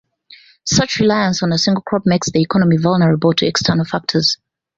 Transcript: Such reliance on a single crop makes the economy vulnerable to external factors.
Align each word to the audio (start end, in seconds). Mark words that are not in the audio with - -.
Such 0.65 0.95
reliance 0.97 1.43
on 1.43 1.53
a 1.53 1.59
single 1.59 1.83
crop 1.83 2.07
makes 2.07 2.31
the 2.31 2.41
economy 2.41 2.77
vulnerable 2.77 3.33
to 3.33 3.45
external 3.45 3.85
factors. 3.85 4.37